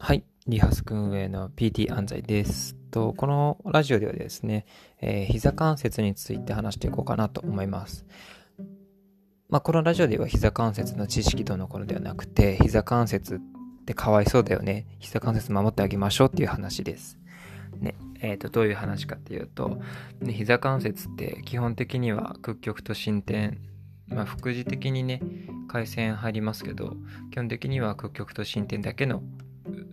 [0.00, 2.76] はいリハスク運営の PT 安西です。
[2.90, 4.64] と、このラジオではですね、
[5.00, 8.06] えー、膝関節について話していこうかなと思います。
[9.50, 14.86] まあ、このラジオでは膝関節の知識どのこのではなくて、膝関節ってかわいそうだよね。
[15.00, 17.18] 膝関節守ってあげましょうっていう話です。
[17.80, 19.80] ね、え、ー、と、どういう話かっていうと、
[20.20, 23.58] ね、膝関節って基本的には屈曲と伸展、
[24.06, 25.20] まあ、副次的にね、
[25.66, 26.94] 回線入りますけど、
[27.32, 29.22] 基本的には屈曲と伸展だけの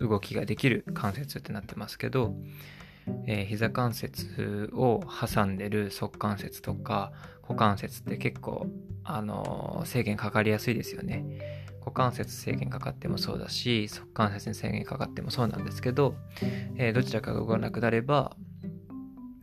[0.07, 2.35] 動きができる関節ってなってますけど、
[3.27, 7.11] えー、膝関節を挟んでる側関節とか
[7.43, 8.67] 股関節って結構、
[9.03, 11.65] あのー、制限かかりやすいですよね。
[11.79, 16.15] 股関節制限かかってもそうだし側関節に制限かかってもそうなんですけど、
[16.77, 18.35] えー、どちらかが動かなくなれば、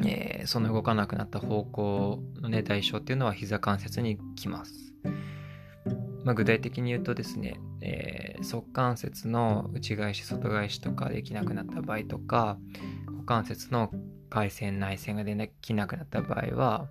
[0.05, 4.93] えー、その動かなくなった方向のね代償っていうのは膝関節にきます。
[6.25, 12.59] まあ、具体的に言うとですね、えー、側関節の内返し外返しとかできなくなった場合とか
[13.07, 13.91] 股関節の
[14.31, 16.89] 外旋内旋ができなくなった場合は、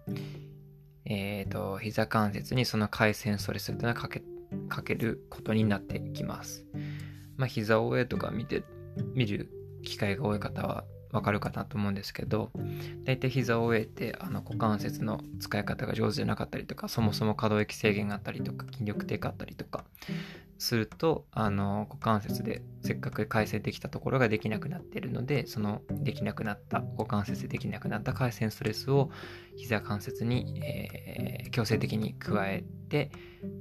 [1.06, 4.22] えーと、膝関節にその回旋ストレスというのはかけ
[4.68, 6.66] かけることになってきます。
[7.38, 8.64] まあ、膝を上とか見て
[9.16, 9.50] 見る
[9.84, 12.52] 機会が多い方はわかるかなと思うんですけど、
[13.04, 19.86] 大体膝を終えて、あの股関節の使い方が上手じゃなかったりとか、そもそも可動域制限があったりとか、筋力低下あったりとか、
[20.62, 29.10] すると、あの、股関節でせっかく改正できたところができなくなっているので、そのできなくなった、股関節でできなくなった回線ストレスを
[29.56, 33.12] 膝関節に、えー、強制的に加えて、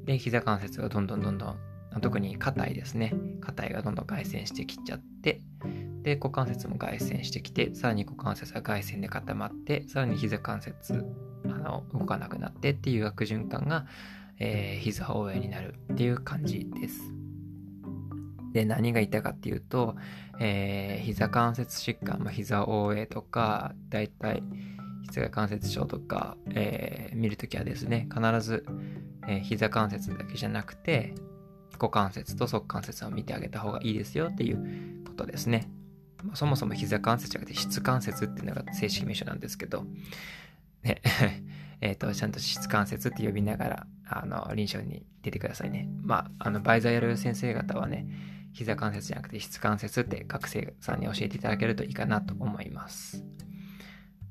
[0.05, 1.59] で、膝関節がどんどんどんどん、
[2.03, 3.15] 特に硬いですね。
[3.41, 5.41] 硬いがどんどん外旋してきちゃって、
[6.03, 11.05] で、股関節も外旋してきて、さらに股関節は外旋で固まって、さらに膝関節、
[11.45, 13.87] あの、動かなくなってっていう悪循環が、
[14.39, 17.01] えー、膝応援になるっていう感じです。
[18.53, 19.97] で、何が言いたいかっていうと、
[20.41, 24.43] えー、膝関節疾患、まあ、膝応援とか、だいたい
[25.03, 28.65] 膝関節症とか、えー、見るときはですね、必ず、
[29.29, 31.15] えー、膝関節だけじゃなくて、
[31.73, 35.71] 股関節と側関節を見てあげた方がいいですよっていうことですね。
[36.35, 39.85] そもそも膝関節じゃなくて質関節っていうのが正式名称なんですけど、
[40.83, 41.01] ね、
[41.81, 45.89] えっと、ちゃんと質関節って呼びながら、あの、臨床に出てくださいね。
[46.03, 48.07] まあ、あの、バイザーやる先生方はね、
[48.53, 53.25] 膝関節じゃなくて質関節って学生さんに教えていただけるといいかなと思います。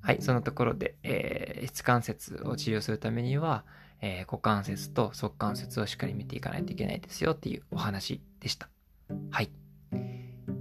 [0.01, 3.65] はい、そのところで、えー、質関節を治療するためには、
[4.01, 8.69] えー、股関節と側関節をしっかり見ていかないといけないですよっていうお話でした。
[9.31, 9.58] はい。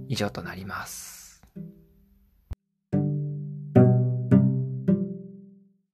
[0.09, 1.28] 以上となります。